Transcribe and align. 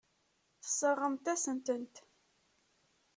Tesseṛɣemt-asent-tent. 0.61 1.95